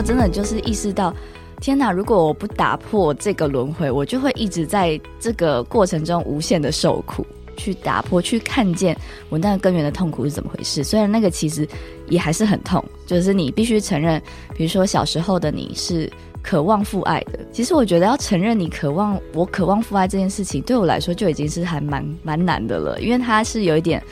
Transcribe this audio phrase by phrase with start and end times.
[0.00, 1.14] 候真的就是意识到，
[1.60, 1.92] 天哪！
[1.92, 7.26] 如果我不打破这个轮回，我就会一直在这个过程中无限的受苦。
[7.56, 8.96] 去打破，去看见
[9.28, 10.82] 我那个根源的痛苦是怎么回事。
[10.82, 11.68] 虽然那个其实
[12.08, 14.22] 也还是很痛，就是你必须承认，
[14.54, 16.10] 比如说小时候的你是
[16.42, 17.38] 渴望父爱的。
[17.52, 24.02] 其实我觉得要承认你渴望，我渴望父爱这件事情，对我来说就已经是还蛮蛮难的了，因为它是有一点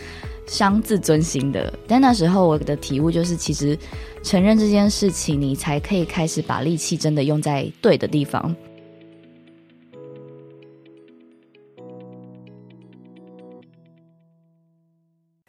[0.48, 1.72] 伤自尊心的。
[1.86, 3.78] 但那时候我的体悟就是，其实
[4.24, 8.56] 承认这件事情，你才可以开始把力气真的用在对的地方。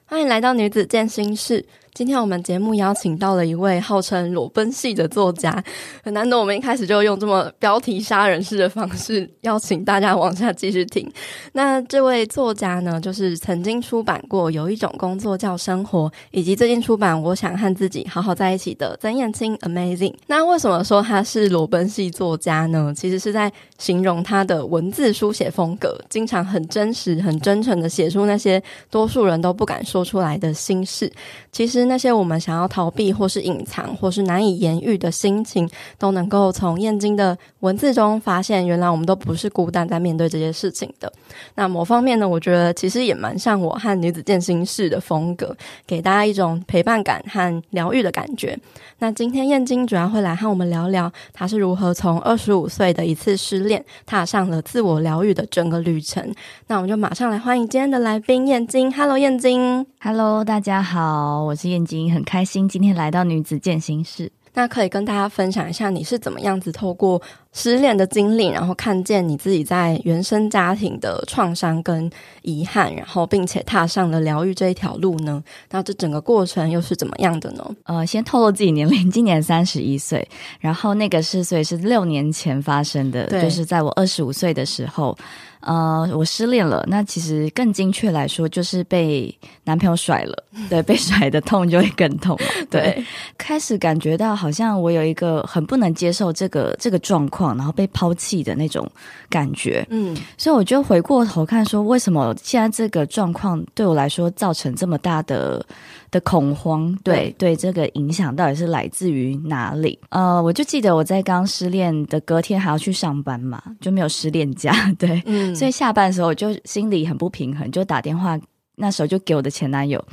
[0.05, 1.65] 欢迎来到女子健心室。
[1.99, 5.61] 今天我们节目邀请到了一位号称裸奔系的作家，
[6.01, 11.05] 很难得我们一开始就用这么标题杀人式的方式邀请大家往下继续听。
[11.51, 20.13] 那这位作家呢，就是曾经出版过《有一种工作叫生活》，以及最近出版《我想和自己好好在一起》的曾燕青 Amazing。
[20.27, 22.93] 那为什么说他是裸奔系作家呢？
[22.95, 31.11] 其实是在形容他的文字书写风格，经常很真实、很真诚的写出那些多数人都不敢说出来的心事。
[31.51, 31.88] 其实。
[31.89, 41.11] 那些我们想要逃避，或是隐藏，或是难以言喻的心情，都能够从燕京的文字中发现，原来我们都不是孤单在面对这些事情的。
[41.55, 45.55] 那某方面呢，我觉得其实也蛮像我和女子健心室的风格，
[45.87, 48.57] 给大家一种陪伴感和疗愈的感觉。
[48.99, 56.33] 那今天燕京主要会来和我们聊聊，他是如何从二十五岁的一次失恋，踏上了自我疗愈的整个旅程。
[56.67, 58.91] 那我们就马上来欢迎今天的来宾燕京。
[58.91, 59.85] Hello，燕京。
[60.01, 64.31] Hello，大家好，我是燕京，很开心今天来到女子健行室。
[64.51, 67.21] 那可以跟大家分享一下，你是怎么样子透过
[67.53, 72.09] 失恋的经历，然后看见你自己在原生家庭的创伤跟
[72.41, 75.41] 遗憾，然后并且踏上了疗愈这一条路呢？
[75.69, 77.63] 那这整个过程又是怎么样的呢？
[77.83, 80.27] 呃，先透露自己年龄，今年三十一岁，
[80.59, 85.15] 然后那个是所以是六年前发生的，就是在我二十五岁的时候。
[85.61, 86.83] 呃，我失恋了。
[86.87, 89.33] 那其实更精确来说，就是被
[89.63, 90.43] 男朋友甩了。
[90.69, 92.37] 对，被甩的痛就会更痛。
[92.69, 93.05] 对，对
[93.37, 98.89] 开始感觉到好像我有一个很不能接受这个这个状况，然后被抛弃的那种
[99.29, 99.85] 感觉。
[99.89, 105.65] 嗯，所以我就回过头看，说为什么现在这个状况对我来说造成这么大的
[106.11, 106.93] 的恐慌？
[107.03, 109.99] 对对，对，这个影响到底是来自于哪里？
[110.09, 114.73] 呃，我就记得我在刚失恋的隔天还要去上班嘛，就没有失恋假。
[114.97, 115.55] 对，嗯。
[115.55, 118.39] 所以下班的时候，我就心里很不平衡，就打电话，
[118.75, 120.03] 那时候就给我的前男友，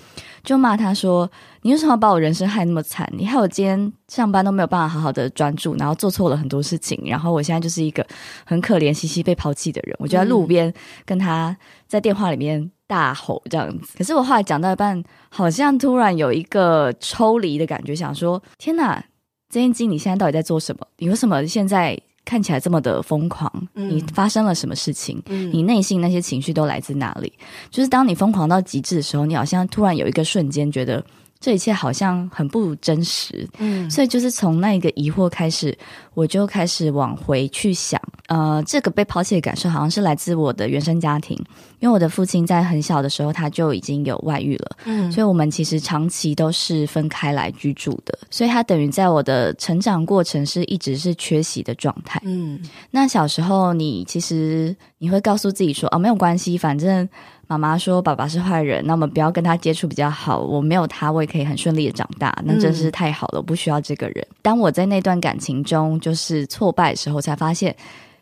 [0.42, 1.30] 就骂他说
[1.62, 3.08] ：“你为什么要把我人生害那么惨？
[3.16, 8.04] 你害我今天上班都没有办法好好的专注，然后做错了很多事情，然后我现在就是一个
[8.44, 10.72] 很可怜兮兮被抛弃的人。”我就在路边
[11.04, 13.98] 跟他在电话里面大吼这样子。
[13.98, 19.04] 可是我后来讲到一半，好像突然有一个抽离的感觉，想说：“天哪，
[19.50, 20.86] 曾燕京，你现在到底在做什么？
[20.98, 25.22] 你为什么现在？”看起来这么的疯狂，你发生了什么事情？
[25.26, 27.32] 嗯、你内心那些情绪都来自哪里？
[27.70, 31.00] 就是当你疯狂到极致的时候，你好像突然有一个瞬间觉得。
[31.38, 35.76] 这一切好像很不真实，嗯，所以就是从那一个疑惑开始，
[36.14, 41.36] 我就开始往回去想，呃，这个被抛弃的感受好像是来自我的原生家庭，
[41.78, 52.60] 因为我的父亲在很小的时候他就已经有外遇了，嗯，所以我们其实长期都是分开来居住的，所以他等于在我的成长过程是一直是缺席的状态，嗯，
[52.90, 57.08] 那小时候你其实你会告诉自己说，哦，没有关系，反正。
[57.48, 60.40] 妈妈说：“爸爸是坏人，那我们不要跟他接触比较好。
[60.40, 67.72] 我没有他，我也可以很顺利的长大，那真是太好了，我不需要这个人。”当我在那段感情中就是挫败的时候，才发现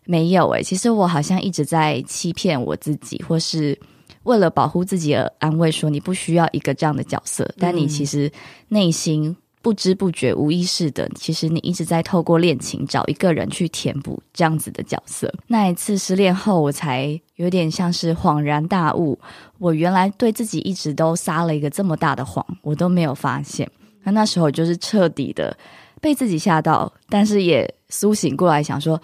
[0.05, 3.79] 没有诶，其实我好像一直在欺骗我自己，或是
[4.25, 8.31] 为了保护自己而安慰说你不需要一个这样的角色，但你其实
[8.69, 9.37] 内心。
[9.65, 15.33] 不知不觉、无意识的，其实你一直在透过恋情找一个人去填补这样子的角色。
[15.47, 19.19] 那一次失恋后，我才有点像是恍然大悟，
[19.59, 23.67] 我原来对自己一直都撒了一个这么大的谎，我都没有发现。
[24.03, 25.57] 那那时候就是彻底的
[25.99, 29.01] 被自己吓到，但是也苏醒过来，想说，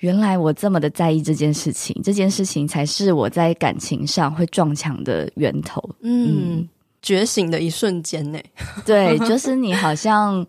[0.00, 5.80] 原来我这么的在意这件事情，这件事情才是我在感情上会撞墙的源头。
[6.02, 6.58] 嗯。
[6.58, 6.68] 嗯
[7.02, 8.38] 觉醒的一瞬间呢？
[8.84, 10.46] 对，就是你好像，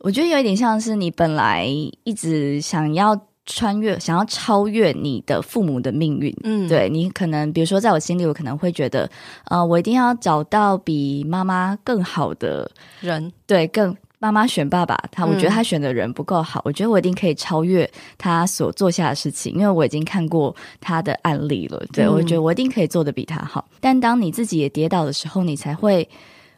[0.00, 1.66] 我觉得有一点像是你本来
[2.04, 3.14] 一直想要
[3.44, 6.34] 穿越、想要超越你的父母的命运。
[6.42, 9.06] 嗯，对，你可能，比如说，在我心里，我可能会觉得，
[9.50, 12.70] 呃，我一定要找到比妈妈更好的
[13.02, 13.94] 人，对，更。
[14.24, 17.86] 妈妈选爸爸，他我觉得他选的人不够好，嗯、我觉得我一定可以超越
[18.16, 21.84] 他所做下的事情，因为我已经看过他的案例了。
[21.92, 23.66] 对，我觉得我一定可以做的比他好。
[23.72, 26.08] 嗯、但当你自己也跌倒的时候，你才会，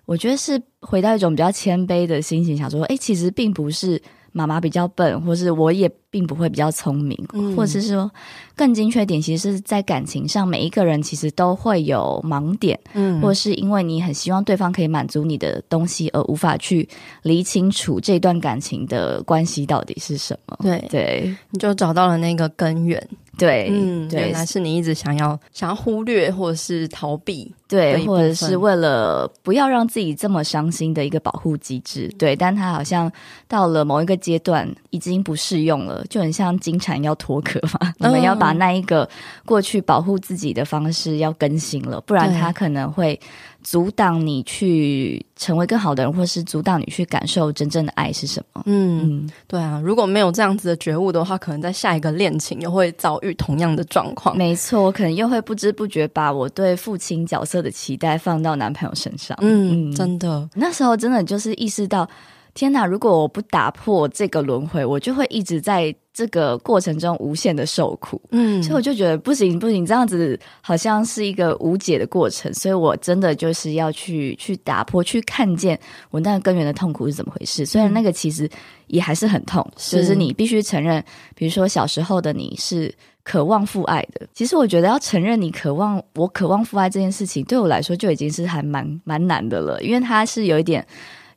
[0.04, 8.10] 我觉得是回到一种比较谦卑的心情，想说，哎，其实并不是妈妈比较笨，或是我也并不会比较聪明，嗯、或者是说
[8.56, 16.88] 更精确点，其实是在感情上，每一个人其实都会有盲点，嗯，或是因为你很希望对方可以满足你的东西，而无法去
[17.20, 20.56] 理清楚这段感情的关系到底是什么。
[20.62, 23.06] 对对，你就找到了那个根源。
[23.38, 33.12] 对，嗯，对，原来是你一直想要想要忽略或者是逃避，对，或者是为了不要让自己这么伤心的一个保护机制，对，但他好像
[33.46, 39.08] 到了某一个阶段已经不适用了，就很像金蝉要脱壳嘛， 你们要把那一个
[39.44, 43.18] 过去保护自己的方式要更新了，不然他可能会。
[43.62, 48.62] 阻挡你去成为更好的人，或是阻挡你去感受真正的爱是什么？
[48.66, 54.38] 嗯，对啊，如果没有这样子的觉悟的话，可能在下一个恋情又会遭遇同样的状况。
[54.38, 59.36] 没错，我可能又会不知不觉把我对父亲角色的期待放到男朋友身上。
[59.40, 62.08] 嗯，嗯，真的，那时候真的就是意识到。
[62.56, 62.86] 天哪！
[62.86, 68.18] 如果我不打破这个轮回，我就会一直在这个过程中无限的受苦。
[68.30, 72.50] 嗯，所以我就觉得不行不行，这样子好像是一个无解的过程。
[72.54, 75.78] 所以我真的就是要去去打破，去看见
[76.10, 77.66] 我那个根源的痛苦是怎么回事。
[77.66, 78.48] 虽然那个其实
[78.86, 81.04] 也还是很痛，嗯、就是你必须承认，
[81.34, 82.90] 比如说小时候的你是
[83.22, 84.26] 渴望父爱的。
[84.32, 90.86] 其实我觉得要承认你渴望，我渴望父爱这件事情，对我来说就已经是还蛮蛮难的了，因为它是有一点。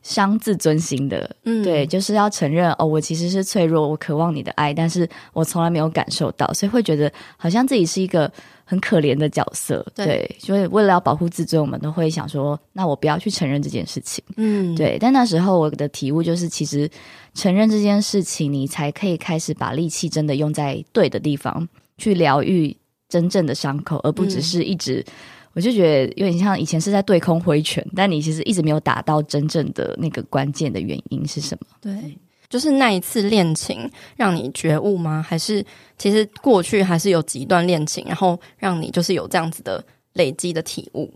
[0.02, 8.32] 伤自尊心的，嗯，对，就是要承认哦，我其实是脆弱，我渴望你的爱，但是我从来没有感受到，所以会觉得好像自己是一个
[8.64, 14.98] 很可怜的角色，对，对，所以为了要保护自尊，我们都会想说，那我不要去承认这件事情，嗯，对。
[15.00, 16.90] 但那时候我的体悟就是，其实
[17.34, 21.68] 承认这件事情，你才可以开始把力气真的用在对的地方，
[21.98, 22.76] 去疗愈
[23.10, 25.04] 真正的伤口，而不只是一直。
[25.08, 25.14] 嗯
[25.54, 31.68] 我就觉得有点像以前是在对空挥拳，但你其实一直没有打到真正的那个关键的原因是什么？
[31.82, 32.18] 对，
[32.48, 35.26] 就是那一次恋情让你觉悟吗？
[35.28, 35.66] 还是
[35.98, 41.12] 其实过去还是有几段恋情，然后让你就是有这样子的累积的体悟？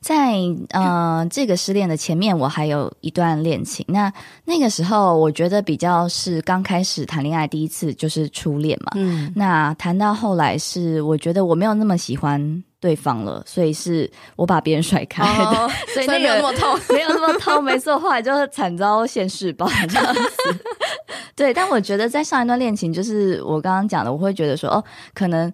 [0.00, 0.36] 在
[0.70, 3.84] 呃这个失恋的前面，我还有一段恋情。
[3.88, 4.12] 那
[4.44, 8.92] 那个时候，我觉得比较是刚开始谈恋爱，第一次就是初恋嘛。
[8.94, 15.24] 嗯，那谈到后来是，我觉得我没有那么喜欢对方了，所以是我把别人甩开
[15.92, 17.98] 所以那个没有那么痛， 没有那么痛，没错。
[17.98, 20.20] 后来就是惨遭现世报这样子。
[21.34, 25.52] 对，但我觉得在上一段恋情，就是我刚刚讲的，我会觉得说，哦，可能。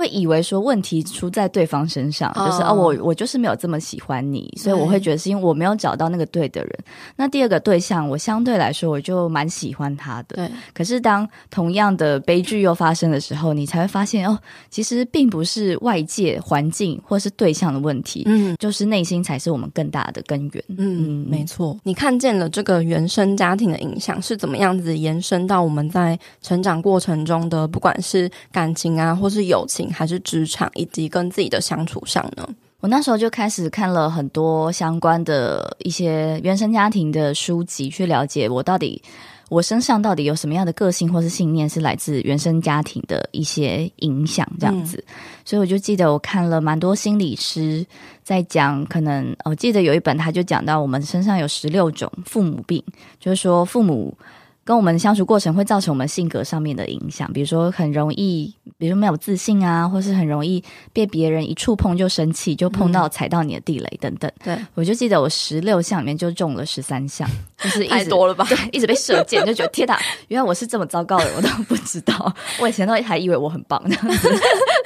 [0.00, 6.78] 会以为说问题出在对方身上，哦、就是哦，我我就是没有这么喜欢你，所以我会觉得是因为我没有找到那个对的人。
[7.16, 10.36] 那第二个对象，我相对来说我就蛮喜欢他的。
[10.36, 14.38] 对，可是当同样的悲剧又发生的时候，你才会发现哦，
[14.70, 20.64] 其实并不是外界环境或是对象的问题，嗯，就是内心才是我们更大的根源。
[20.68, 21.76] 嗯，嗯没错。
[21.82, 29.89] 你看见了这个原生家庭的影响是怎么样子延伸到我们在成长过程中的，不管是感情啊，或是友情。
[29.90, 32.48] 还是职场以及跟自己的相处上呢？
[32.80, 39.02] 我那时候就开始看了很多相关的一些原生家庭的书籍，去了解我到底
[39.50, 44.96] 我身上到底有什么样的个性或是信念是来自原生家庭的一些影响，这样子。
[45.08, 45.14] 嗯、
[45.44, 47.84] 所以我就记得我看了蛮多心理师
[48.22, 52.82] 在讲，可能我记得有一本他就讲到我们身上有十六种父母病，
[53.18, 54.16] 就是说父母。
[54.62, 60.62] 跟我们相处过程会造成我们性格上面的影响，比如说很容易，比如说没有自信啊，或是很容易
[60.92, 64.30] 被别人一触碰就生气，就碰到踩到你的地雷等等。
[64.44, 68.46] 对，我就记得我十六项里面就中了十三项，就是 太多了吧？
[68.48, 69.98] 对，一直被射箭，就觉得 天哪，
[70.28, 72.32] 原来我是这么糟糕的，我都不知道。
[72.60, 74.30] 我以前都还以为我很棒这样子。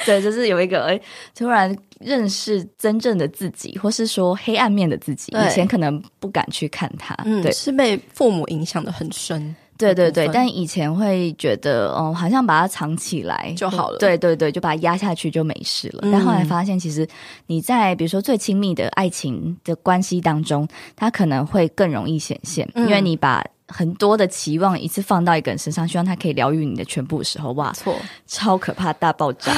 [0.07, 1.01] 对，就是有一个哎，
[1.35, 7.15] 突然认识真正的自己，或是说黑暗面的自己，以前可能不敢去看他。
[7.25, 9.55] 嗯，对，是被父母影响的很深。
[9.77, 13.99] 对对对，但以前会觉得，哦，好像把它藏起来就好了。
[13.99, 16.01] 对对对，就把它压下去就没事了。
[16.03, 17.07] 嗯、但后来发现，其实
[17.47, 29.53] 你在比如说最亲密的爱情的关系当中，它可能会更容易显现，嗯、因为你把很多的期望一次放到一个人身上，希望他可以疗愈你的全部的时候，哇，错，超可怕，大爆炸，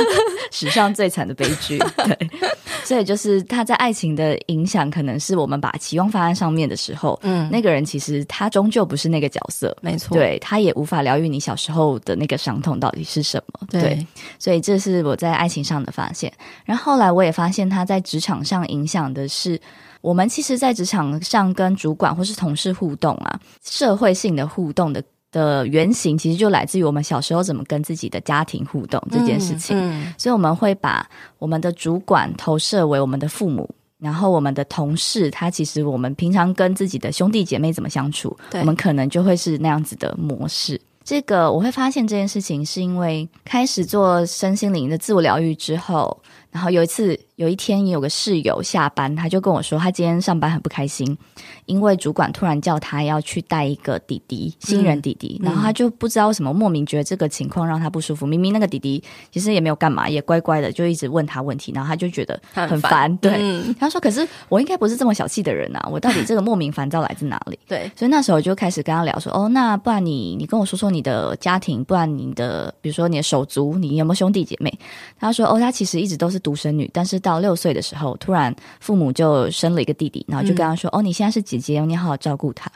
[0.50, 1.78] 史上最惨的悲剧。
[2.04, 2.30] 对。
[2.82, 14.06] 所以就是他在爱情的影响，可能是我们把期望放在上面的时候，嗯，那个人其实他终究不是那个角色，没错，对，他也无法疗愈你小时候的那个伤痛到底是什么，对，对，
[14.38, 16.32] 所以这是我在爱情上的发现。
[16.64, 19.60] 然后后来我也发现他在职场上影响的是
[20.00, 25.02] 我们，其实，在职场上跟主管或是同事互动啊，社会性的互动的。
[25.32, 40.80] 的原型其实就来自于我们小时候怎么跟自己的家庭互动这件事情，嗯嗯、所以我们会把我们的主管投射为我们的父母，然后我们的同事，他其实我们平常跟自己的兄弟姐妹怎么相处，我们可能就会是那样子的模式。
[41.04, 47.18] 这个我会发现这件事情，是因为开始做身心灵的自我疗愈之后，然后有一次。
[47.40, 51.16] 有一天，有个室友下班，他就跟我说，他今天上班很不开心，
[51.64, 58.26] 因为主管突然叫他要去带一个弟弟，新人弟弟，嗯、然后他就不知道什么莫名觉得这个情况让他不舒服。
[58.26, 62.68] 明明那个弟弟其实也没有干嘛，也乖乖的，就一直问他问题，然后他就觉得很烦。
[62.68, 74.70] 很烦对，嗯、他说：“可是我应该不是这么小气的人啊，我到底这个莫名烦躁来自哪里？”对，所以那时候我就开始跟他聊说：“哦，那不然你你跟我说说你的家庭，不然你的比如说你的手足，你有没有兄弟姐妹？”
[75.18, 82.70] 他说：“哦，他其实一直都是独生女，但是到六岁的时候。”突然，父母就生了一个弟弟，然后就跟他说：“嗯、哦，你现在是姐姐，你好好照顾他。”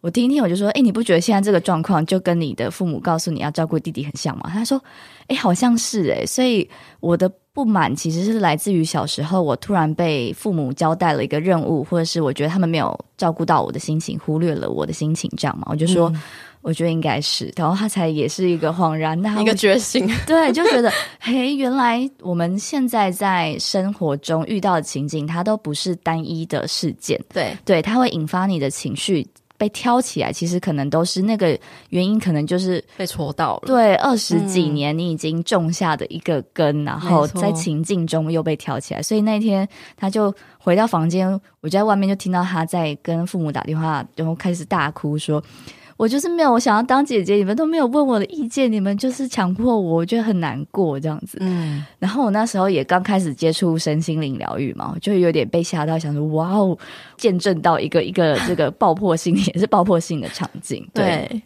[0.00, 4.80] 我听一听，我就说：“哎，你不觉得现在这个状况就跟你的父母告诉你要照顾弟弟很像吗？”他说
[5.26, 6.68] ：“哎，好像是哎。”所以
[7.00, 15.66] 我的不满其实是来自于小时候，我突然被父母交代了一个任务，或者是我觉得他们没有照顾到我的心情，忽略了我的心情，这样嘛？
[15.70, 16.08] 我就说。
[16.10, 16.22] 嗯
[16.68, 31.58] 我觉得应该是，然后他才也是一个恍然，那一个觉醒， 对，就觉得，嘿，原来我们现在在生活中遇到的情景，它都不是单一的事件，对，对，它会引发你的情绪被挑起来，其实可能都是那个
[31.88, 41.32] 原因，可能就是被戳到了，对，二十几年你已经种下的一个根，嗯、然后在情境中又被挑起来，所以那天他就回到房间，
[41.62, 45.42] 我就在外面就听到他在跟父母打电话，然后开始大哭说。
[45.98, 51.38] 我就是没有，我想要当姐姐，你们都没有问我的意见，你们就是强迫我，我觉得很难过这样子。
[51.40, 56.78] 嗯，然后我那时候也刚开始接触身心灵疗愈嘛，我就有点被吓到，想说哇哦，
[57.16, 60.88] 见证到一个一个这个爆破性也是爆破性的场景。
[60.94, 61.42] 对，对，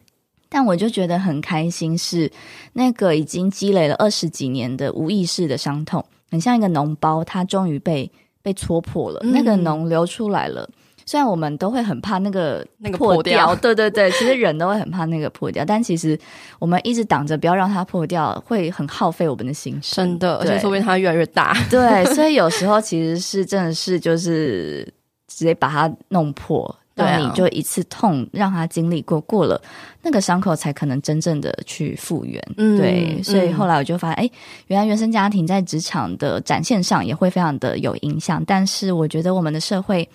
[0.51, 2.31] 但我就觉得很开心，是
[2.75, 10.69] 那个已经积累了二十几年的无意识的伤痛，很像一个脓包，它终于被被戳破了，嗯、那个脓流出来了。
[11.07, 16.19] 虽然我们都会很怕那个那个破掉，对对对，其实人都会很怕那个破掉，但其实
[16.59, 21.57] 我们一直挡着不要让它破掉，会很耗费我们的心神，真的，对而且说不定它越来越大。
[21.71, 24.83] 对，所以有时候其实是真的是就是
[25.27, 26.75] 直接把它弄破。
[26.95, 29.61] 那你就一次痛，让它经历过过了，
[30.03, 32.41] 那个伤口才可能真正的去复原。
[32.59, 34.33] 嗯，对，所以后来我就发现，哎、欸，
[34.67, 38.45] 原来原生家庭在职场的展现上也会非常的有影响。
[38.47, 40.07] 但是我觉得我们的社会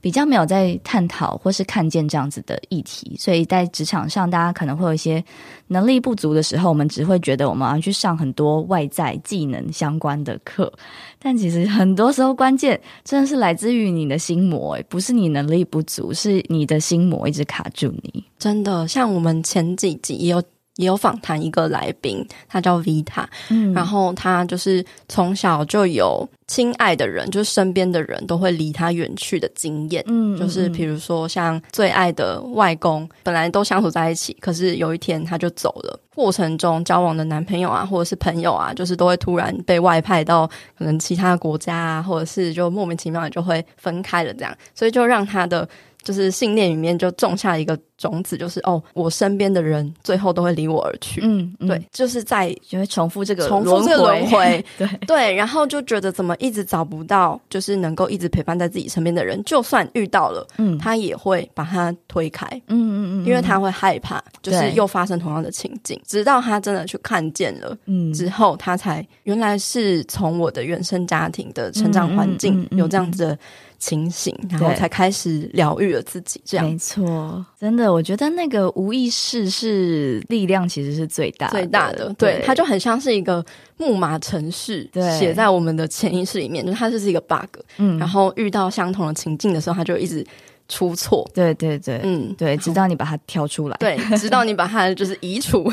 [0.00, 5.22] 比较没有在探讨或是看见这样子的议题，所以在职场上，大家可能会有一些
[5.68, 10.72] 能力不足的时候，我们只会觉得我们要去上很多外在技能相关的课。
[11.18, 18.24] 但其实很多时候，关键真的是来自于你的心魔，不是你能力不足，是你的心魔一直卡住你。
[18.38, 20.42] 真的，像我们前几集也有
[20.76, 36.00] 也有访谈一个来宾，他叫 Vita，嗯，然后他就是从小就有亲爱的人，就是身边的人都会离他远去的经验，嗯，就是比如说像最爱的外公，本来都相处在一起，可是有一天他就走了。
[36.12, 45.68] 过程中交往的男朋友啊，或者是朋友啊，就是都会突然被外派到可能其他国家啊，或者是就莫名其妙的就会分开了这样，所以就让他的。
[46.04, 51.20] 就是信念里面就种下一个种子，就是哦，我身边的人最后都会离我而去。
[51.24, 54.64] 嗯，嗯对，就是在就会重复这个重复这个轮回。
[54.76, 62.46] 对对，然后就觉得怎么一直找不到，就是能够一直陪伴在自己身边的人，就算遇到了，嗯，他也会把他推开。
[62.68, 73.38] 嗯嗯嗯，因为他会害怕，就是又发生同样的情景，直到他真的去看见了，嗯，之后他才原来是从我的原生家庭的成长环境有这样子的。
[73.78, 76.40] 清醒，然后才开始疗愈了自己。
[76.44, 82.12] 这样没错，真的，我觉得那个无意识是力量，其实是最大最大的。
[82.14, 83.44] 对，它就很像是一个
[83.76, 84.88] 木马程式，
[85.18, 87.58] 写在我们的潜意识里面，就是它就是一个 bug。
[87.78, 90.26] 嗯，然后遇到相同的情境的时候，它就一直。
[90.68, 95.70] 出错，对对对，嗯，对，直到你把它挑出来，对， 直到你把它就是移除，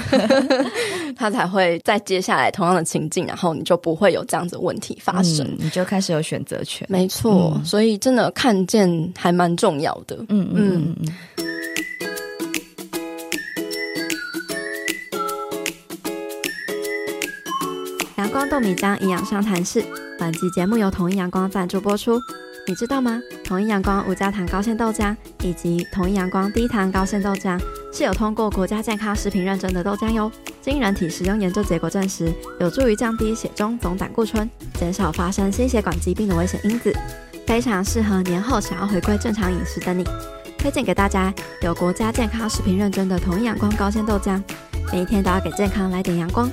[1.15, 6.86] 它才会在接下来同样的情境，然后你就不会有这样子的问题发生，嗯、你就开始有选择权。
[6.89, 10.17] 没错，嗯、所以真的看见还蛮重要的。
[10.29, 10.95] 嗯嗯嗯。
[11.00, 11.13] 嗯
[18.17, 19.83] 阳光豆米浆营养商谈室，
[20.19, 22.19] 本集节目由统一阳光赞助播出。
[22.67, 23.19] 你知道吗？
[23.51, 30.31] 统一阳光无加糖高纤豆浆以及统一阳光低糖高纤豆浆是有通过国家健康食品认证的豆浆哟。
[30.62, 32.31] 经人体使用研究结果证实，
[32.62, 36.96] 有助于降低血中总胆固醇，减少发生心血管疾病的危险因子，
[37.46, 40.05] 非常适合年后想要回归正常饮食的你。
[40.58, 44.41] 推荐给大家有国家健康食品认证的统一阳光高纤豆浆，
[44.93, 46.50] 每一天都要给健康来点阳光。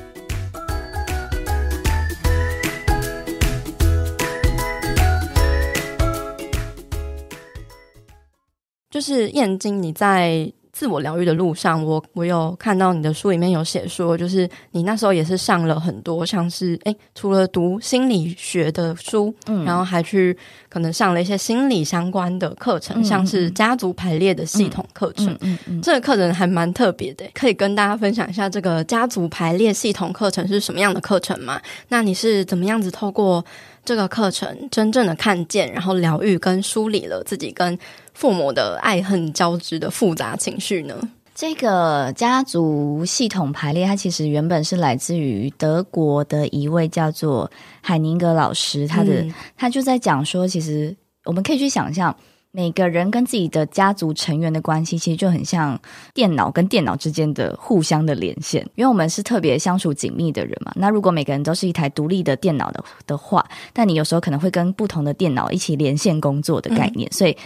[8.99, 10.53] 就是燕京，你在。
[10.71, 20.37] 自我疗愈的路上，我我有看到你的书里面有写说，就是你那时候也是上了很多，像是诶，除了读心理学的书，嗯，然后还去
[20.69, 31.61] 可能上了一些心理相关的课程，嗯、像是家族排列的系统课程，嗯嗯，嗯，嗯，这个课程还蛮特别的，可以跟大家分享一下这个家族排列系统课程是什么样的课程吗？
[31.89, 33.45] 那你是怎么样子透过
[33.85, 37.77] 这个课程真正的看见，然后疗愈跟梳理了自己跟
[38.19, 40.99] 父母的爱恨交织的复杂情绪呢？
[41.37, 47.49] 这个家族系统排列，它其实原本是来自于德国的一位叫做
[47.81, 50.97] 海宁格老师，他的、嗯、他就在讲说，其实
[51.27, 52.13] 我们可以去想象。
[52.51, 55.79] 每个人跟自己的家族成员的关系，其实就很像
[56.15, 60.73] 电脑跟电脑之间的互相的连线，因为我们是特别相处紧密的人嘛。
[60.75, 67.37] 那如果每个人都是一台独立的电脑的的话，但你有时候可能会跟不同的电脑一起连线工作的概念，嗯、所以。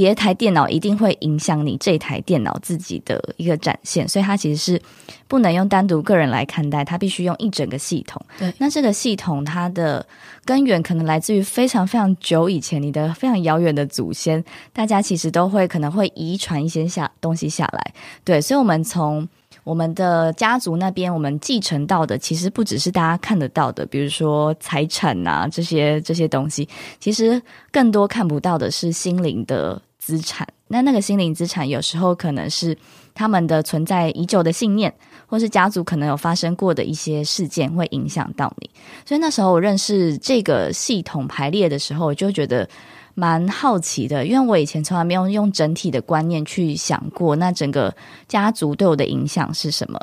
[0.00, 4.80] 别台电脑一定会影响你这台电脑自己的一个展现，所以它其实是
[5.28, 8.18] 不能用单独个人来看待，它必须用一整个系统。
[8.38, 10.06] 对，那这个系统它的
[10.46, 14.42] 根源可能来自于非常非常久以前，你的非常遥远的祖先，
[14.72, 17.92] 大家其实都会可能会遗传一些下东西下来。
[18.24, 19.28] 对，所以我们从
[19.64, 26.66] 我们的家族那边，我们继承到的其实不只是大家看得到的，比如说财产啊这些这些东西，
[26.98, 29.78] 其实更多看不到的是心灵的。
[30.00, 32.76] 资产，那那个心灵资产有时候可能是
[33.14, 34.92] 他们的存在已久的信念，
[35.26, 38.70] 或是家族可能有发生过的一些事件会影响到你。
[39.04, 42.66] 所以那时候我认识这个系统排列的时候，我就觉得
[43.14, 47.94] 蛮好奇的，因为我以前从来没有用整体的观念去想过，那整个
[48.26, 50.00] 家族对我的影响是什么，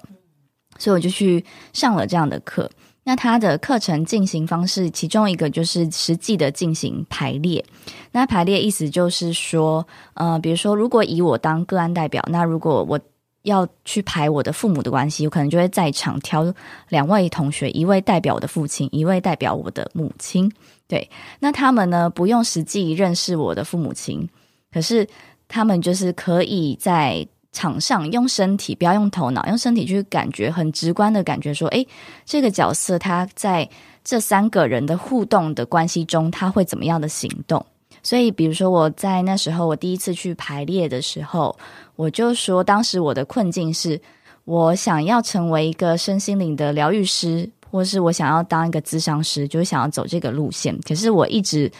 [0.77, 2.69] 所以我就去上了这样的课。
[3.07, 7.63] 那他的课程进行方式，其中一个就是实际的进行排列。
[8.11, 12.99] 那排列意思就是说，呃，比如说，如果以我当个案代表，那如果我
[13.43, 16.53] 要去排我的父母的关系，我可能就会在场挑
[16.89, 20.51] 两位同学，一位代表我的父亲，一位代表我的母亲。
[20.85, 24.27] 对，那他们呢，不用实际认识我的父母亲，
[24.69, 25.07] 可是
[25.47, 27.25] 他们就是可以在。
[27.57, 31.87] 场上用身体，不要用头脑，用身体去感觉，很直观的感觉，说，诶，
[32.23, 33.67] 这个角色他在
[34.03, 37.65] 这三个人的互动的关系中，他会怎么样的行动？
[38.03, 41.57] 所以，比如说我在那时候，我第一次去排列的时候，
[41.95, 43.99] 我就说，当时我的困境是，
[44.45, 51.71] 我想要成为一个身心灵的疗愈师，或是我想要当一个咨商师，就是想要走这个路线，可是我一直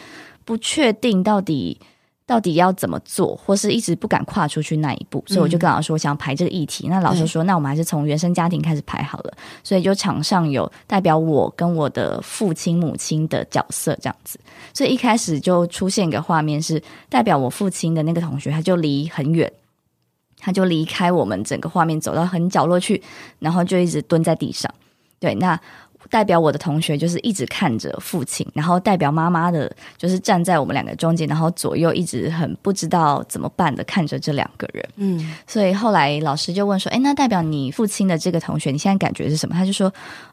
[0.44, 1.78] 不确定到底。
[2.28, 6.86] 到底要怎么做，或是一直不敢跨出去那一步，所以我就跟老师说，我想排这个议题。
[6.86, 9.32] 嗯、那老师说，那我们还是从原生家庭开始排好了。
[9.64, 14.38] 所以就场上有代表我跟我的父亲、母亲的角色这样子。
[14.74, 19.50] 所以一开始就出现一个画面，是代表我父亲的那个同学，他就离很远，
[20.38, 23.02] 他就离开我们整个画面，走到很角落去，
[23.38, 24.70] 然后就一直蹲在地上。
[25.18, 25.58] 对，那。
[26.10, 34.88] 代表我的同学就是一直看着父亲，然后代表妈妈的，就是站在我们两个中间，然后左右一直很不知道怎么办的看着这两个人。
[34.96, 39.88] 嗯，所以后来老师就问说：“诶，那代表你父亲的这个同学，你现在感觉是什么？”他就说：“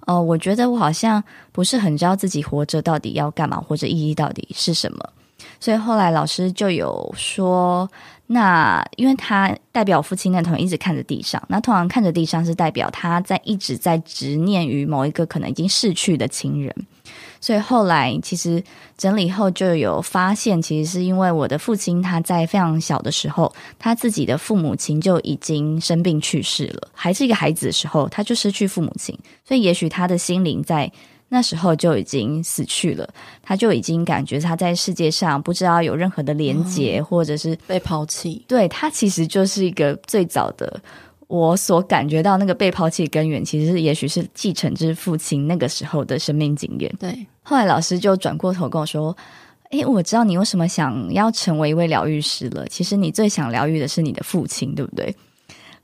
[0.07, 5.09] 哦、呃，我觉得我好像不是很知道自己活着到底要干嘛，或者意义到底是什么。”
[5.59, 7.89] 所以后来老师就有说。
[8.27, 16.73] 那因为他代表父亲那头一直看着地上，那通常看着地上是代表他在一直在执念于某一个可能已经逝去的亲人，
[17.39, 18.63] 所以后来其实
[18.97, 29.15] 整理后就有发现，其实是因为我的父亲他在非常小的时候，他自己的父母亲就已经生病去世了，还是一个孩子的时候他就失去父母亲，
[29.47, 30.91] 所以也许他的心灵在。
[31.27, 33.09] 那时候就已经死去了，
[33.41, 38.45] 他就已经感觉他在世界上不知道有任何的连结，嗯、或者是被抛弃。
[38.47, 40.79] 对，他其实就是一个最早的
[41.27, 46.95] 我所感觉到那个被抛弃的根源，其实也许是继承之父亲那个时候的生命经验。
[46.99, 49.15] 对，后来老师就转过头跟我说
[49.71, 52.67] ：“诶，我知道你为什么想要成为一位疗愈师了。
[52.67, 55.13] 其实你最想疗愈的是你的父亲，对不对？”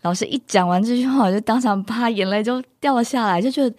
[0.03, 3.75] 老师一讲完这句话，我就当场啪，眼泪就掉了下来，就觉得。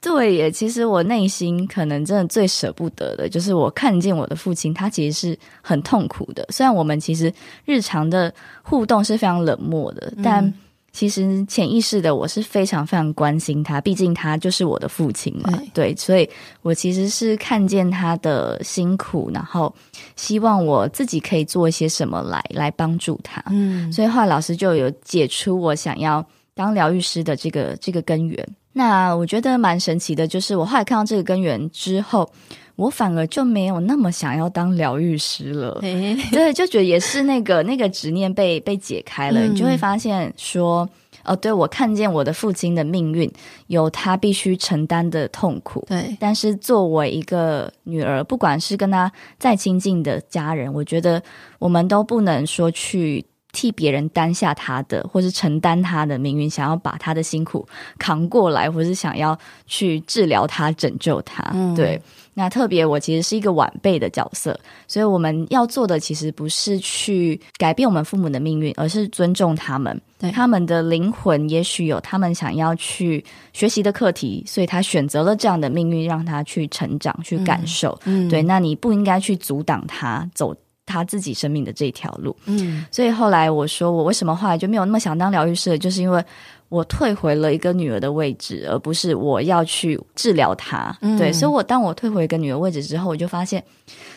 [0.00, 6.46] 对耶，其实我内心可能真的最舍不得的，就是我看见我的父亲，他其实是很痛苦的。
[6.50, 7.32] 虽然我们其实
[7.64, 8.32] 日常的
[8.62, 10.54] 互动是非常冷漠的，嗯、但
[10.92, 15.50] 其实潜意识的我是非常非常关心他，毕竟他就是我的父亲嘛。
[15.74, 16.28] 对，对，所以
[16.62, 19.74] 我其实是看见他的辛苦，然后
[20.14, 23.42] 希望我自己可以做一些什么来来帮助他。
[23.50, 28.48] 嗯，所以后来老师就有解出我想要当疗愈师的这个这个根源。
[28.76, 32.30] 那我觉得蛮神奇的，就是我后来看到这个根源之后，
[32.76, 35.78] 我反而就没有那么想要当疗愈师了。
[35.80, 40.86] 对，就觉得也是那个 那个执念被被解开了，嗯、你就会发现说。
[41.24, 43.28] 哦，对，我看见我的父亲的命运
[43.66, 46.16] 有他必须承担的痛苦，对。
[46.20, 51.20] 但是作为一个女儿，不管是跟他再亲近的家人，我觉得
[51.58, 53.24] 我们都不能说去
[53.56, 57.66] 替别人担下他的，或是承担他的命运，想要把他的辛苦
[57.98, 61.98] 扛过来，或是想要去治疗他、拯救他，嗯、对。
[62.38, 69.98] 那特别，我其实是一个晚辈的角色，所以我们要做的其实不是去改变我们父母的命运，而是尊重他们。
[70.18, 77.98] 对，他们的灵魂也许有他们想要去学习的课题，所以他选择了这样的命运，让他去成长、去感受。
[78.04, 80.54] 嗯，对，那你不应该去阻挡他走
[80.86, 82.34] 他自己生命的这条路。
[82.46, 86.24] 嗯，所以后来我说，我为什么后来就没有那么想当疗愈师，就是因为。
[86.68, 90.92] 我退回了一个女儿的位置，而不是我要去治疗她。
[91.00, 93.62] 嗯、对，所以，我当我退回一个女儿位置之后，我就发现，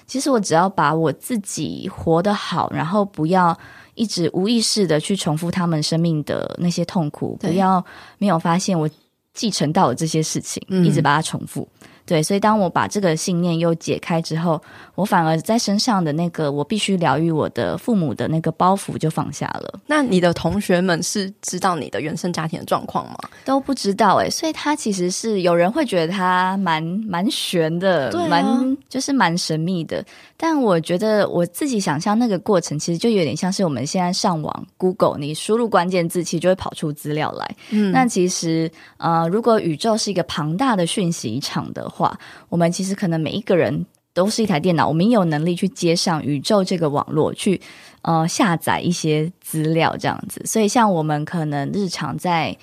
[0.07, 3.55] 其实我只要把我自己活得好，然后不要
[3.93, 7.85] 一直无意识的去重复他们生命的那些痛苦，不要
[8.17, 8.89] 没有发现我
[9.31, 11.69] 继承到了这些事情，嗯、一直把它重复。
[12.09, 14.59] 对，所以当我把这个信念又解开之后，
[14.95, 19.79] 我反而在身上的那个我必须疗愈我的父母的那个包袱就放下了。
[19.85, 23.15] 那你的同学们是知道你的原生家庭的状况吗？
[23.45, 30.03] 都不知道诶，所以他其实是有人会觉得他蛮蛮悬的，对啊，蛮就是蛮神秘的。
[30.35, 37.55] 但我觉得我自己想象那个过程，其实就有点像是我们现在上网 Google，你输入关键字，其实就会跑出资料来。
[37.69, 41.98] 嗯，那其实呃，如果宇宙是一个庞大的讯息场的话。
[41.99, 47.59] 话，我们其实可能每一个人都是一台电脑，我们有能力去接上宇宙这个网络，去
[48.03, 50.41] 呃下载一些资料这样子。
[50.45, 52.57] 所以，像我们可能日常在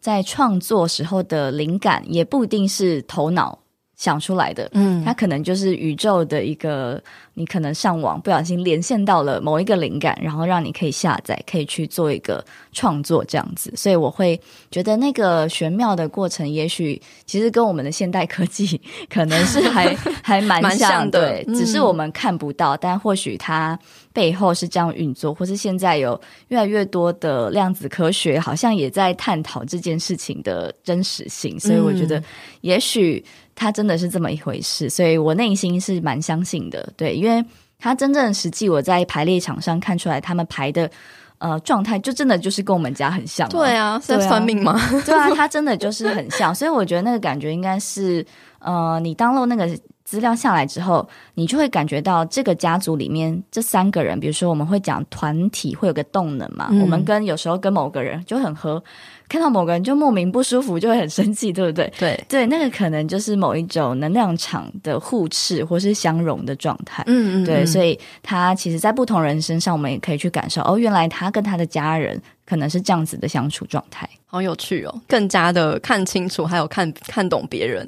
[0.00, 3.59] 在创作时候的灵感，也不一定是头脑
[4.00, 6.98] 想出来的，嗯，它可能就是宇宙的一个。
[7.34, 13.72] 你可能上网不小心连线到了某一个灵感，然后让你可以下载，可以去做一个创作这样子。
[13.74, 14.38] 所以我会
[14.70, 23.78] 觉得那个玄妙的过程，也许其实跟我们的现代科技可能是还 还蛮像，像的，对，只是我们看不到，嗯、但或许它
[24.12, 31.58] 背后是这样运作，或是现在有越来越多的量子科学，好像也在探讨这件事情的真实性。
[31.58, 32.22] 所以我觉得，
[32.60, 33.24] 也许
[33.60, 34.88] 它真的是这么一回事。
[34.88, 37.44] 所以我内心是蛮相信的，对，因为。
[37.82, 40.90] 他真正实际，我在排列场上看出来，他们排的
[41.38, 43.48] 呃状态，就真的就是跟我们家很像。
[43.48, 44.78] 对啊，是在算命吗？
[45.06, 48.22] 对啊，他真的就是很像，所以我觉得那个感觉应该是
[48.58, 49.66] 呃，你 download 那个
[50.10, 58.82] 资料下来之后，你就会感觉到这个家族里面这三个人，比如说我们会讲团体会有个动能嘛，嗯、我们跟有时候跟某个人就很合。
[59.28, 61.92] 看到某个人就莫名不舒服，就会很生气，对不对？
[61.96, 67.04] 对对，那个可能就是某一种能量场的互斥或是相融的状态。
[67.06, 77.86] 嗯，嗯嗯，对，所以他其实，在不同人身上，我们也可以去感受哦，原来他跟他的家人可能是这样子的相处状态，好有趣哦，更加的看清楚，还有看看懂别人。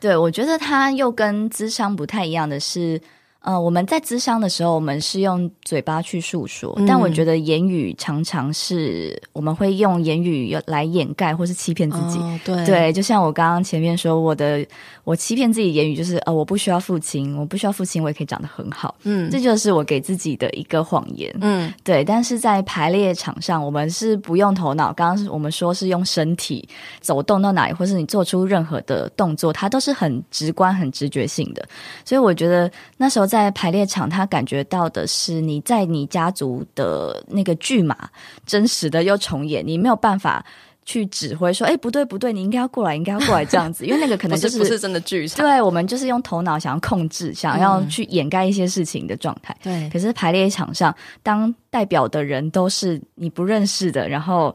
[0.00, 3.00] 对，我觉得他又跟智商不太一样的是。
[3.42, 12.18] 呃，我们在咨商的时候，我们是用嘴巴去诉说，嗯、但我觉得言语常常是我们会用言语来掩盖或是欺骗自己。
[12.18, 14.62] 哦、对对，就像我刚刚前面说，我的
[15.04, 18.94] 我欺骗自己言语就是呃，我不需要父亲，我不需要父亲，我也可以长得很好。
[19.04, 21.34] 嗯，这就是我给自己的一个谎言。
[21.40, 22.04] 嗯，对。
[22.04, 26.68] 但是在排列场上，我们是不用头脑，刚刚我们说是用身体
[27.00, 31.66] 走动到哪里，或是你做出任何的动作，它都是很直观、很直觉性的。
[32.04, 33.29] 所以我觉得那时候。
[33.30, 37.96] 在排列场，他感觉到的是你在你家族的那个剧码
[38.44, 40.44] 真实的又重演，你没有办法
[40.84, 45.46] 去指挥说，哎，不对不对，你应该要过来，应该要过来这样子，因为那个可能 就是不是，真的剧场。
[45.46, 49.56] 对，我们就是用头脑想要控制，想要去掩盖一些事情的状态。
[49.62, 54.52] 对，可是排列场上，当代表的人都是你不认识的，然后。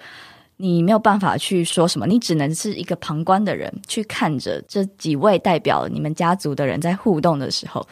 [0.58, 7.86] 你没有办法去说什么，你只能是一个旁观的人，去看着这几位代表你们家族的人在互动的时候，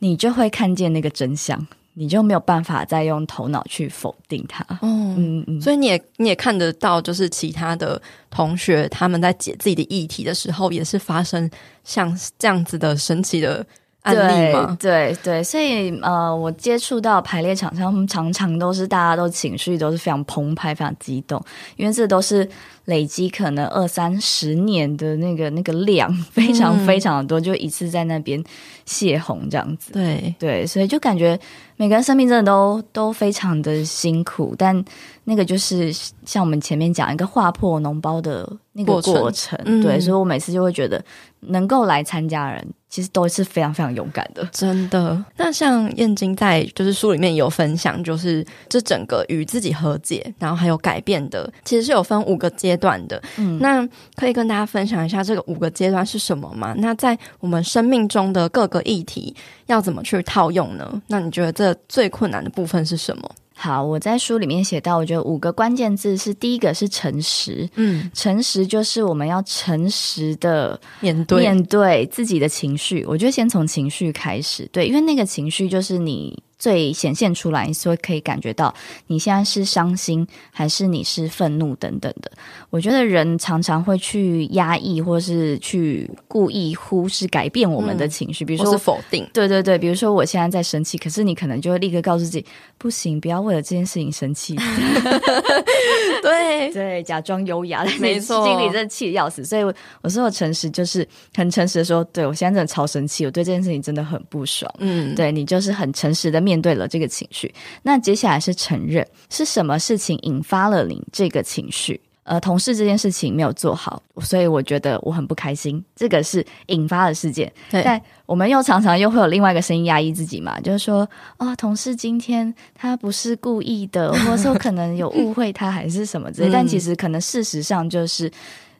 [0.00, 4.64] 你就会看见那个真相，你就没有办法再用头脑去否定它。
[4.80, 11.48] 哦、嗯嗯，所以你也你也看得到，就是其他的同学他们在解自己的议题的时候，也是发生
[11.84, 13.64] 像这样子的神奇的。
[14.02, 14.76] 案例吗？
[14.80, 21.42] 对对对，所以呃，我接触到排列场上，常常都是大家都情绪都是非常澎湃、非常激动，
[21.76, 22.48] 因为这都是
[22.86, 28.42] 累积可能二三十年的那个那个量，非常非常的多，嗯、就一次在那边
[28.86, 29.92] 泄洪这样子。
[29.92, 31.38] 对对，所以就感觉
[31.76, 34.82] 每个人生命真的都都非常的辛苦，但
[35.24, 35.92] 那个就是
[36.24, 39.14] 像我们前面讲一个划破脓包的那个过程。
[39.14, 41.04] 过程嗯、对，所以我每次就会觉得
[41.40, 42.66] 能够来参加人。
[42.90, 45.24] 其实都是非常非常勇敢的，真的。
[45.36, 53.22] 那像燕京在就是书里面有分享，就是这整个与自己和解，然后还有改变的，其实是有分五个阶段的。
[53.38, 56.74] 嗯，那可以跟大家分享一下这个五个阶段是什么吗？
[56.78, 59.32] 那在我们生命中的各个议题
[59.66, 61.00] 要怎么去套用呢？
[61.06, 63.30] 那你觉得这最困难的部分是什么？
[63.62, 73.04] 好，我在书里面写到，我觉得五个关键字是第一个是诚实，嗯，诚实就是我们要诚实的面对面对自己的情绪。
[73.06, 76.42] 我觉得先从情绪开始，对，因为那个情绪就是你。
[76.60, 78.72] 最显现出来，所以可以感觉到
[79.06, 82.30] 你现在是伤心，还是你是愤怒等等的。
[82.68, 89.26] 我觉得人常常会去压抑，或是去故意忽视、改变我们的情绪，嗯、比如说是否定。
[89.32, 92.44] 对对对，比如说我现在在生气，可是你可能就会立刻告诉自己，
[92.76, 94.54] 不行，不要为了这件事情生气。
[96.22, 99.42] 对 对，假装优雅，没错，心里真的气得要死。
[99.42, 99.64] 所以
[100.02, 104.70] 我说我诚实，就是很诚实的说，对我现在真的超生气，我对这件事情真的很不爽。
[104.78, 106.49] 嗯，对你就是很诚实的面。
[106.50, 112.00] 面对了这个情绪，那接下来是承认是什么事情引发了你这个情绪。
[112.24, 115.82] 呃，同事这件事情没有做好，所以我觉得我很不开心。
[115.94, 117.52] 这个是引发的事件。
[117.70, 121.08] 对，但我们又常常又会有另外一个声音压抑自己嘛，就是说，
[121.38, 126.50] 哦，同事今天他不是故意的，或者说可能有误会他还是什么之类。
[126.52, 128.30] 但其实可能事实上就是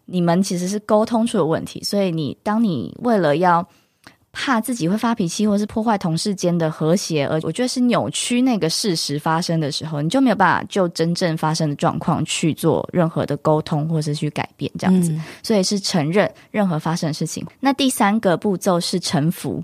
[0.04, 3.66] 你们其实是沟通出了问题，所以你当你为了要。
[4.32, 15.12] 怕自己会发脾气，或是破坏同事间的和谐，而我觉得是扭曲那个事实发生的时候，你就没有办法就真正发生的状况去做任何的沟通，或是去改变这样子。
[15.12, 15.22] 嗯。
[15.42, 17.46] 所以是承认任何发生的事情。
[17.58, 19.62] 那第三个步骤是臣服。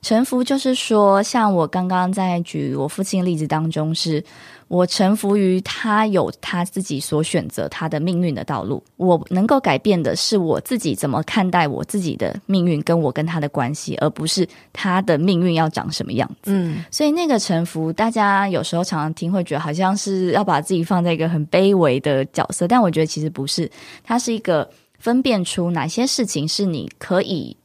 [0.00, 4.24] 臣服就是说，像我刚刚在举我父亲的例子当中是。
[4.68, 16.50] 我臣服于他有他自己所选择他的命运的道路，我能够改变的是我自己怎么看待我自己的命运，跟我跟他的关系，而不是他的命运要长什么样子。
[16.50, 23.70] 嗯，所以那个臣服，大家有时候常常听会觉得好像是要把自己放在一个很卑微的角色，但我觉得其实不是，
[24.02, 27.56] 它是一个分辨出哪些事情是你可以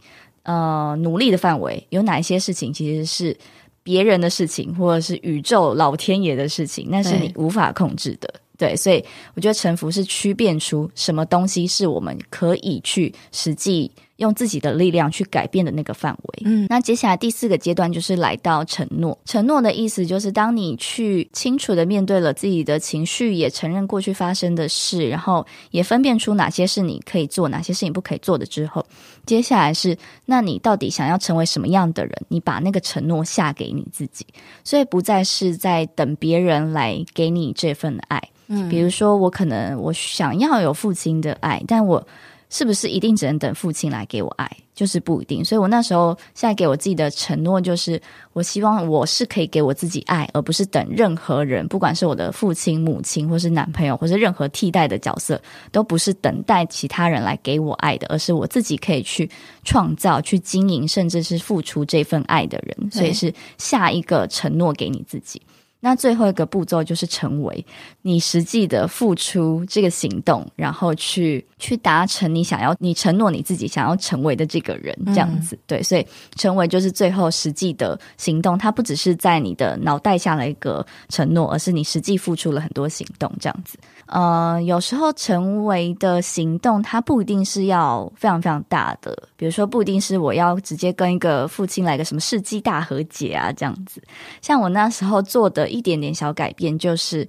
[0.43, 3.35] 呃努力的范围，有哪一些事情其实是。
[3.83, 8.33] 别人的事情，或者是宇宙老天爷的事情，那是你无法控制的。
[8.57, 13.91] 对，对，所以我觉得臣服是区辨出什么东西是我们可以去实际。
[14.21, 16.43] 用自己的力量去改变的那个范围。
[16.45, 19.17] 嗯，那接下来第四个阶段就是来到承诺。
[19.25, 28.85] 承诺的意思就是，当你去清楚的面对了自己的情绪，也承认过去发生的事，然后也分辨出哪些是你可以做，哪些事情不可以做的之后，
[29.25, 32.13] 接下来是，那你到底想要成为什么样的人？
[32.27, 34.25] 你把那个承诺下给你自己，
[34.63, 38.21] 所以不再是在等别人来给你这份爱。
[38.47, 42.05] 嗯，比如说我可能我想要有父亲的爱，但我。
[42.51, 44.47] 是不是一定只能等父亲来给我爱？
[44.73, 45.43] 就是不一定。
[45.43, 48.01] 所以我那时候现在给我自己的承诺就是，
[48.33, 59.29] 我希望我是可以给我自己爱，而不是等任何人，不管是我的父亲、母亲，或是男朋友，或是任何替代的角色，都不是等待其他人来给我爱的，而是我自己可以去
[59.63, 62.91] 创造、去经营，甚至是付出这份爱的人。
[62.91, 65.41] 所以是下一个承诺给你自己。
[65.81, 67.65] 那最后一个步骤就是成为
[68.03, 75.55] 你实际的付出这个行动，然后去去达成你想要、你承诺你自己想要成为的这个人，这样子。
[75.55, 83.77] 嗯、对，所以成为就是最后实际的行动，它不只是在你的脑袋下了一个承诺，而是你实际付出了很多行动，这样子。
[84.11, 93.99] 呃，有时候成为的行动，它不一定是要非常非常大的，比如说不一定是我要直接跟一个父亲来个什么世纪大和解啊，这样子。
[94.43, 95.71] 像我那时候做的。
[95.71, 97.25] 一点点小改变，就是，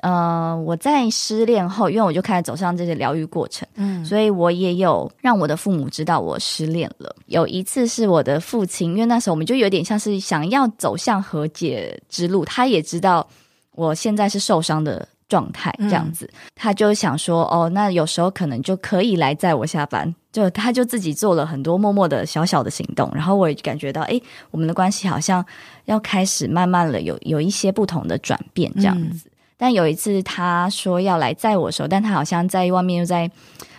[0.00, 7.14] 呃，我在失恋后，因为我就开始走上这些疗愈过程，嗯，所以我也有让我的父母知道我失恋了。
[7.26, 13.28] 有一次是我的父亲，因为那时候我们就有点像是想要走向和解之路，他也知道
[13.74, 20.14] 我现在是受伤的状态，这样子，嗯，他就想说，哦，那有时候可能就可以来载我下班。
[20.30, 25.44] 就他就自己做了很多默默的小小的行动，然后我也感觉到，哎，我们的关系好像
[25.86, 29.28] 要开始慢慢了有有一些不同的转变这样子。
[29.28, 29.30] 嗯。
[29.56, 33.28] 但有一次他说要来载我的时候，但他好像在外面又在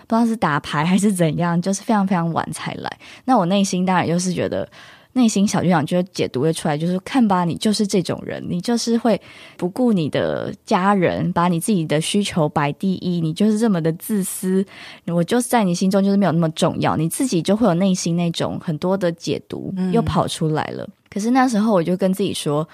[0.07, 2.89] 不知道是打牌还是怎样，就是非常非常晚才来。
[3.25, 4.67] 那我内心当然又是觉得。
[5.13, 9.19] 内心小剧场就解读会出来，就是看吧，你就是这种人，你就是会
[9.57, 14.65] 不顾你的家人，把你自己的需求摆第一，你就是这么的自私，
[15.05, 20.83] 我就是在你心中就是没有那么重要，你自己就会有内心那种很多的解读又跑出来了。
[20.83, 20.91] 嗯。
[21.09, 22.67] 可是那时候我就跟自己说，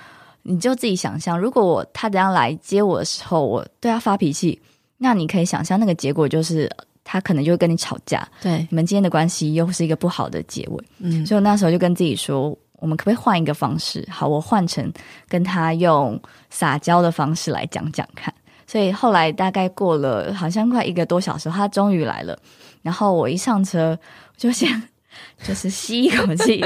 [0.44, 4.58] 你就自己想象，如果我他等下来接我的时候，我对他发脾气，
[4.98, 6.70] 那你可以想象那个结果就是。
[7.12, 10.84] 他可能就会跟你吵架，对，你们今天的关系又是一个不好的结尾。
[11.00, 14.08] 嗯，所以我那时候就跟自己说，我们可不可以换一个方式？
[14.12, 14.94] 好，我换成
[15.28, 18.32] 跟他用撒娇的方式来讲讲看。
[18.68, 22.38] 所以后来大概过了好像快一个多小时，他终于来了。
[22.84, 23.98] 然后我一上车，
[24.36, 24.70] 我就先
[25.44, 26.60] 就是吸一口气，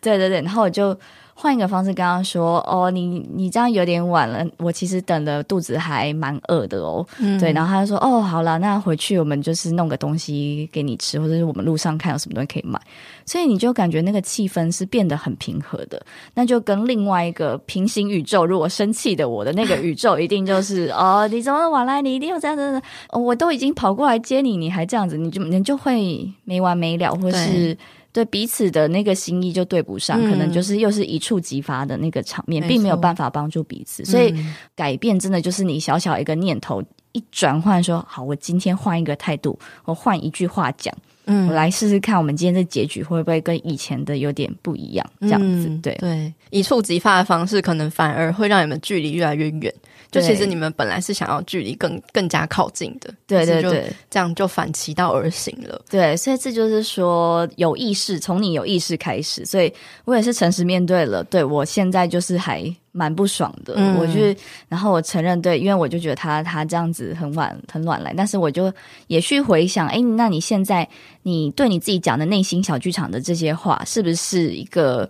[0.00, 0.96] 对对对，然后我就。
[1.40, 7.06] 换一个方式跟他说：“哦，你你这样有点晚了，我其实等的肚子还蛮饿的哦。
[7.18, 12.78] 嗯”对，然后他就说：“哦，好了，那回去我们就是弄个东西给你吃，或者是我们路上看有什么东西可以买。”
[13.24, 22.02] 所以你就感觉那个气氛是变得很平和的，那就跟另外一个平行宇宙，如果生气的我的那个宇宙，一定就是 哦，你怎么晚来？
[22.02, 27.74] 你一定要这样子，哦，我都已经跑过来接你，你还这样子，你就你就会没完没了，或是。
[28.12, 34.04] 对彼此的那个心意就对不上，嗯、可能就是又是一触即发的那个场面，并没有办法帮助彼此。
[34.04, 34.34] 所以
[34.74, 40.94] 改变真的就是你小小一个念头一转换，说好，我今天换一个态度，我换一句话讲，
[41.26, 45.06] 嗯，我来试试看，我们今天的结局会不会跟以前的有点不一样？
[45.20, 49.72] 这样子，对对，一触即发的方式，可能反而会让你们距离越来越远。
[50.10, 55.80] 就其实你们本来是想要距离更更加靠近的，对对对，这样就反其道而行了。
[55.88, 59.72] 对，所以这就是说有意识，从你有意识开始，所以
[60.04, 61.22] 我也是诚实面对了。
[61.24, 64.34] 对，我现在就是还蛮不爽的，嗯、我就
[64.68, 68.72] 然后我承认，对，因为我就觉得他他这样子很晚很晚来，但是我就
[69.06, 70.88] 也去回想，哎，那你现在
[71.22, 75.08] 你对你自己讲的内心小剧场的这些话，是不是一个？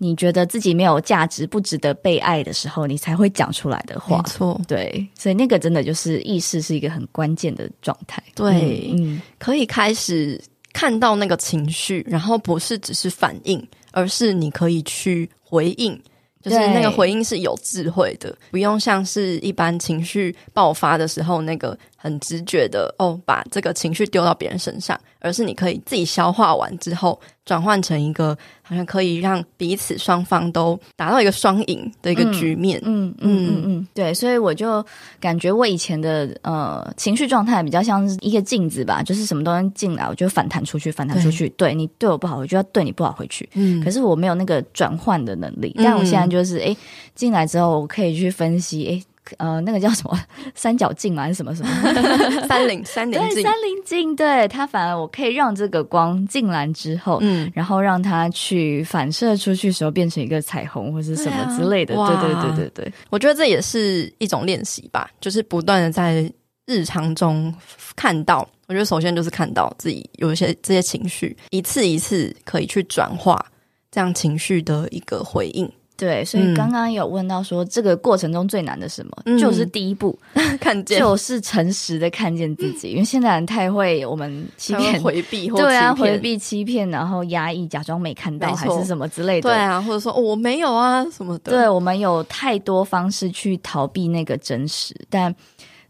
[0.00, 4.18] 你觉得自己没有价值、不值得被爱的时候，你才会讲出来的话。
[4.18, 8.22] 没错，对，所以那个真的就是意识是一个很关键的状态。
[8.34, 10.40] 对，嗯，可以开始
[10.72, 16.00] 看到那个情绪，然后不是只是反应，而是你可以去回应，
[16.40, 28.38] 就是那个回应是有智慧的，不用像是一般情绪爆发的时候那个很直觉的哦，把这个情绪丢到别人身上，而是你可以自己消化完之后，转换成一个。
[28.68, 32.78] 好像可以让彼此双方都达到一个双赢的一个局面。
[32.84, 34.84] 嗯嗯嗯嗯，嗯，对，所以我就
[35.18, 41.48] 感觉我以前的呃情绪状态比较像是一个镜子吧，就是什么东西进来，我就反弹出去，反弹出去。
[41.56, 43.48] 对，对你对我不好，我就要对你不好回去。
[43.54, 45.74] 嗯，可是我没有那个转换的能力。
[45.78, 46.76] 但我现在就是，哎，
[47.14, 49.02] 进来之后我可以去分析，哎。
[49.36, 50.18] 呃，那个叫什么
[50.54, 51.22] 三角镜吗？
[51.24, 51.68] 还是什么什么
[52.48, 53.34] 三棱三棱镜？
[53.34, 54.16] 对，三棱镜。
[54.16, 61.94] 对，它反而我可以让这个光进来之后，嗯，然后让它去反射出去时候变成一个彩虹或是什么之类的。
[61.94, 66.30] 对，啊、对对对对对，我觉得这也是一种练习吧，就是不断的在
[66.66, 67.54] 日常中
[67.94, 68.48] 看到。
[68.66, 73.42] 我觉得首先就是看到自己有一些这些情绪，一次一次可以去转化
[73.90, 75.66] 这样情绪的一个回应。
[75.98, 79.12] 对，所以刚刚有问到说，这个过程中最难的是什么？
[79.26, 80.16] 嗯、就是第一步，
[80.60, 82.92] 看见，就是诚实的看见自己。
[82.92, 89.50] 因为现在人太会，我们欺骗、回避，对啊，回避、欺骗，然后压抑，假装没看到，还是什么之类的。
[89.50, 91.50] 对啊，或者说、哦、我没有啊什么的。
[91.50, 95.34] 对，我们有太多方式去逃避那个真实，但。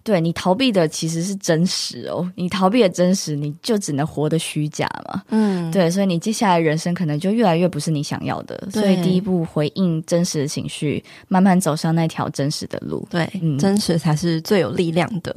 [0.08, 5.22] 对，你逃避的其实是真实哦，你逃避的真实，你就只能活得虚假嘛。
[5.28, 8.68] 嗯，对，所以你接下来人生可能就越来越不是你想要的。
[8.72, 13.06] 所以第一步回应真实的情绪，慢慢走上那条真实的路。
[13.10, 15.36] 对，嗯，真实才是最有力量的。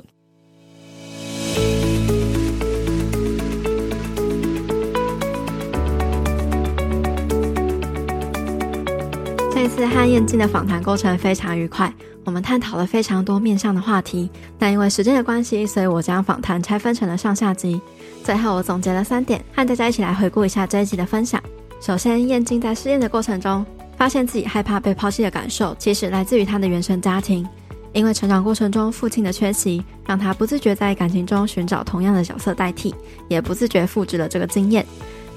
[9.53, 11.93] 这次和燕静的访谈过程非常愉快。
[12.23, 14.29] 我们探讨了非常多面向的话题，
[14.59, 17.81] 但因为时间的关系，所以我将访谈拆分成了上下集。
[18.23, 21.41] 最后，我总结了三点，和大家一起来回顾一下这一集的分享。
[21.79, 23.65] 首先，燕京在失恋的过程中，
[23.97, 27.47] 发现自己害怕被抛弃的感受，其实来自于他的原生家庭。
[27.93, 32.93] 因为成长过程中父亲的缺席，让他不自觉在感情中寻找同样的角色代替，
[33.27, 34.85] 也不自觉复制了这个经验。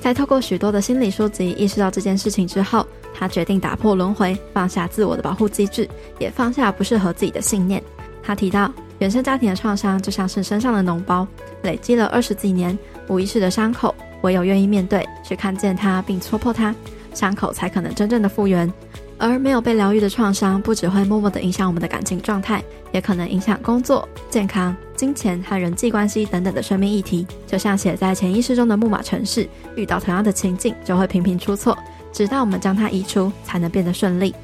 [0.05, 5.89] 在透过许多的心理书籍意识到这件事情之后，他决定打破轮回，放下自我的保护机制，
[6.19, 7.83] 也放下不适合自己的信念。
[8.23, 11.27] 他提到，原生家庭的创伤就像是身上的脓包，
[11.63, 12.79] 累积了二十几年
[13.09, 16.75] 无意识的伤口，唯有愿意面对，去看见它并戳破它，
[17.15, 18.71] 伤口才可能真正的复原。
[19.19, 22.63] 而没有被疗愈的创伤，不只会默默的影响我们的感情状态，
[22.93, 27.27] 也可能影响工作、健康、金钱和人际关系等等的生命议题。
[27.47, 31.79] 就像写在潜意识中的木马程式，遇到同样的情境就会频频出错，
[32.13, 34.35] 直到我们将它移除，才能变得顺利。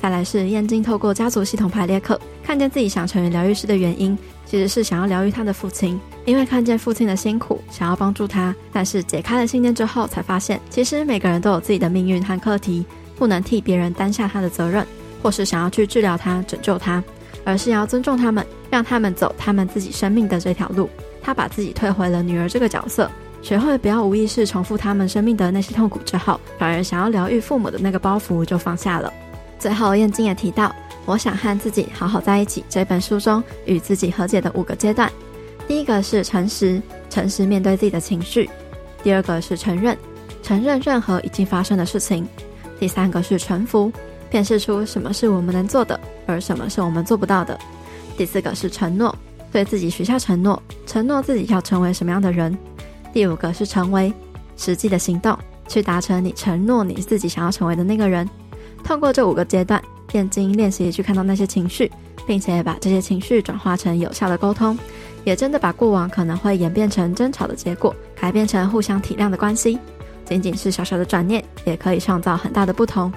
[0.00, 8.54] 再来是燕京透过家族系统排列课，看见自己想成为疗愈师的原因，其实是想要疗愈他的父亲，因为看见父亲的辛苦，想要帮助他。
[8.70, 12.84] 但是解开了信念之后，才发现其实每个人都有自己的命运和课题。
[13.24, 14.86] 不能替别人担下他的责任，
[15.22, 17.02] 或是想要去治疗他、拯救他，
[17.42, 20.90] 而是要尊重他们，让他们走他们自己生命的这条路。
[21.22, 23.10] 他把自己退回了女儿这个角色，
[23.40, 29.10] 学会不要无意识重复他们生命的那些痛苦之后，反而想要疗愈父母的那个包袱就放下了。
[29.58, 30.70] 最后，燕京也提到，
[31.06, 32.62] 我想和自己好好在一起。
[32.68, 35.10] 这本书中与自己和解的五个阶段，
[35.66, 38.46] 第一个是诚实，诚实面对自己的情绪；
[39.02, 39.96] 第二个是承认，
[40.42, 42.22] 承认任何已经发生的事情；
[42.78, 43.92] 第三个是臣服，
[44.30, 47.56] 辨识出什么是我们能做的，而什么是我们做不到的；
[48.16, 49.14] 第四个是承诺。
[49.52, 52.58] 对自己许下承诺，承诺自己要成为什么样的人。
[53.12, 54.12] 第五个是成为
[54.56, 58.28] 实际的行动，去达成你承诺你自己想要成为的那个人。
[58.82, 59.80] 通过这五个阶段，
[60.12, 61.88] 燕京练习去看到那些情绪，
[62.26, 64.76] 并且把这些情绪转化成有效的沟通，
[65.22, 69.78] 也真的把过往可能会演变成争吵的结果，改变成互相体谅的关系。
[70.24, 73.12] 仅仅是小小的转念，也可以创造很大的不同。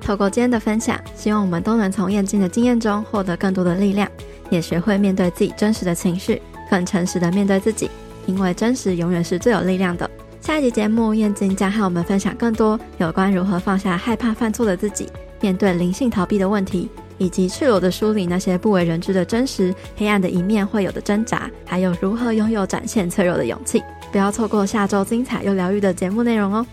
[0.00, 4.08] 透过今天的分享，希望我们都能从燕京的经验中获得更多的力量。
[4.48, 7.88] 也学会面对自己真实的情绪，更诚实的面对自己，
[8.26, 10.10] 因为真实永远是最有力量的。
[10.40, 15.08] 下一集节目，燕京将和我们分享更多有关如何放下害怕犯错的自己，
[15.40, 16.88] 面对灵性逃避的问题，
[17.20, 23.80] 以及赤裸的梳理那些不为人知的真实黑暗的一面会有的挣扎，还有如何拥有展现脆弱的勇气。
[24.10, 26.66] 不要错过下周精彩又疗愈的节目内容哦。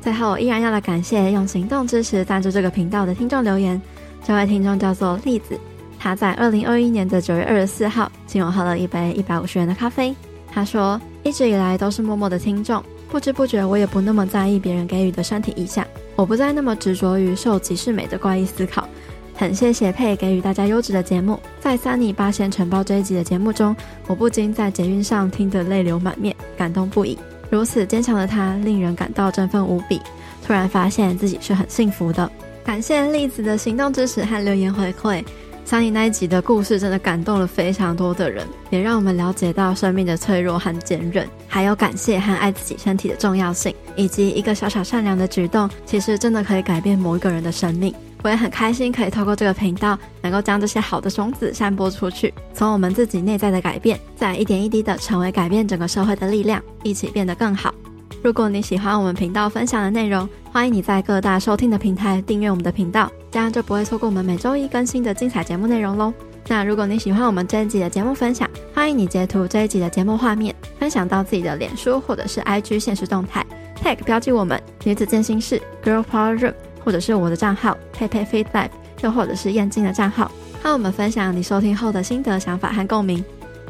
[0.00, 3.80] 最后，我依然要来感谢用行动支持赞助这个频道的听众留言，
[4.26, 5.60] 这位听众叫做栗子。
[5.98, 10.14] 他在二零二一年的九月二十四号请我喝了一杯一百五十元的咖啡。
[10.50, 18.88] 他说，一直以来都是默默的听众，不知不觉我也不那么在意别人给予的身体意象，我不再那么执着于受即是美的怪异思考。
[19.36, 23.74] 很谢谢佩给予大家优质的节目，在三尼八仙尘爆这一集的节目中，
[24.06, 27.18] 我不禁在捷运上听得泪流满面，感动不已。
[27.50, 30.00] 如此坚强的他，令人感到振奋无比。
[30.46, 32.30] 突然发现自己是很幸福的。
[32.64, 35.24] 感谢栗子的行动支持和留言回馈。
[35.64, 47.94] 三尼那一集的故事真的感动了非常多的人，也让我们了解到生命的脆弱和坚韧，还有感谢和爱自己身体的重要性，以及一个小小善良的举动，其实真的可以改变某一个人的生命。
[48.24, 57.74] 我也很开心可以透过这个频道，能够将这些好的种子散播出去，从我们自己内在的改变，再一点一滴的成为改变整个社会的力量，一起变得更好。
[58.22, 66.10] 如果你喜欢我们频道分享的内容，欢迎你在各大收听的平台订阅我们的频道，这样就不会错过我们每周一更新的精彩节目内容喽。
[66.48, 73.44] 那如果你喜欢我们这一集的节目分享，欢迎你截图这一集的节目画面，分享到自己的脸书或者是 IG 现实动态
[73.82, 76.54] ，tag 标记我们女子健心室 Girl Power Room，
[76.84, 78.68] 或者是我的账号佩佩 Fit Life，
[79.02, 80.30] 又或者是燕京的账号，
[80.62, 83.24] 和我们分享你收听后的心得、想法和共鸣。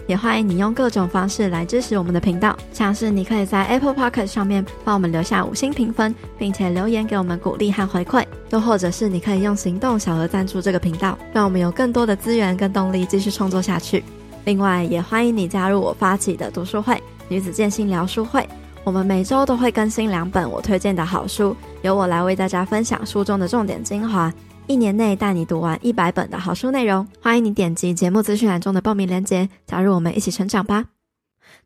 [0.07, 14.05] 也欢迎你用各种方式来支持我们的频道，像是你可以在 Apple Podcast 上面帮我们留下五星评分，并且留言给我们鼓励和回馈；又或者是你可以用行动小额赞助这个频道，让我们有更多的资源跟动力继续创作下去。
[14.45, 18.47] 另外，也欢迎你加入我发起的读书会——女子健心聊书会，
[18.85, 24.32] 我们每周都会更新两本我推荐的好书，由我来为大家分享书中的重点精华。
[24.66, 30.85] 一年内带你读完一百本的好书内容，欢迎你点击节目资讯栏中的报名链接，加入我们一起成长吧。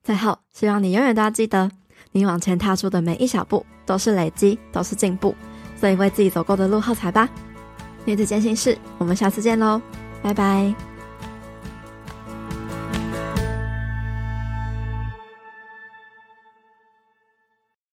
[0.02, 1.70] 最后，希望你永远都要记得，
[2.12, 5.34] 你往前踏出的每一小步都是累积，都是进步，
[5.76, 7.28] 所以为自己走过的路喝彩吧。
[8.04, 9.80] 女子健心室，我们下次见喽，
[10.22, 10.97] 拜拜。